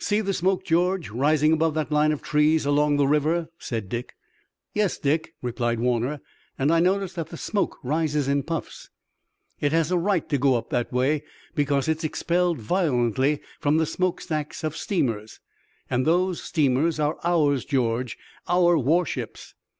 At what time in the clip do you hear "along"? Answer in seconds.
2.66-2.96